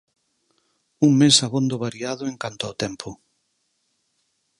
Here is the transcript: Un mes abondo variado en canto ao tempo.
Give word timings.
Un 1.07 1.13
mes 1.19 1.35
abondo 1.47 1.75
variado 1.85 2.23
en 2.31 2.35
canto 2.43 2.63
ao 2.65 2.77
tempo. 2.83 3.09